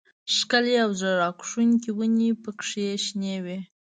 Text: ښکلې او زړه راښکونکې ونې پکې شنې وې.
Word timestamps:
ښکلې 0.35 0.73
او 0.83 0.89
زړه 0.99 1.13
راښکونکې 1.21 1.91
ونې 1.97 2.29
پکې 2.43 2.85
شنې 3.05 3.35
وې. 3.43 3.59